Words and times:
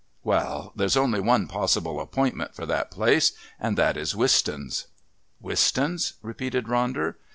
"Well, 0.23 0.73
there's 0.75 0.97
only 0.97 1.19
one 1.19 1.45
possible 1.45 1.99
appointment 2.01 2.55
for 2.55 2.65
that 2.65 2.89
place, 2.89 3.33
and 3.59 3.77
that 3.77 3.97
is 3.97 4.15
Wistons." 4.15 4.87
"Wistons?" 5.39 6.13
repeated 6.23 6.65
Ronder. 6.65 7.17